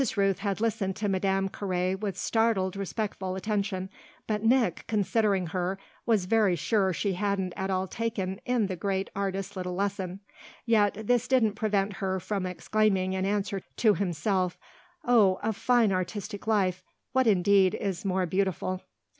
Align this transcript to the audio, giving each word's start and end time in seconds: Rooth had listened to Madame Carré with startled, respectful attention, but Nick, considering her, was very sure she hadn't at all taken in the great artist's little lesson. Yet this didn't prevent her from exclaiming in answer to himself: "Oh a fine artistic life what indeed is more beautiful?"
Rooth 0.17 0.39
had 0.39 0.59
listened 0.59 0.95
to 0.95 1.07
Madame 1.07 1.47
Carré 1.47 1.95
with 1.99 2.17
startled, 2.17 2.75
respectful 2.75 3.35
attention, 3.35 3.87
but 4.25 4.43
Nick, 4.43 4.83
considering 4.87 5.45
her, 5.53 5.77
was 6.07 6.25
very 6.25 6.55
sure 6.55 6.91
she 6.91 7.13
hadn't 7.13 7.53
at 7.55 7.69
all 7.69 7.85
taken 7.85 8.41
in 8.43 8.65
the 8.65 8.75
great 8.75 9.11
artist's 9.15 9.55
little 9.55 9.75
lesson. 9.75 10.19
Yet 10.65 11.05
this 11.05 11.27
didn't 11.27 11.53
prevent 11.53 11.97
her 11.97 12.19
from 12.19 12.47
exclaiming 12.47 13.13
in 13.13 13.27
answer 13.27 13.59
to 13.77 13.93
himself: 13.93 14.57
"Oh 15.05 15.39
a 15.43 15.53
fine 15.53 15.91
artistic 15.91 16.47
life 16.47 16.81
what 17.11 17.27
indeed 17.27 17.75
is 17.75 18.03
more 18.03 18.25
beautiful?" 18.25 18.81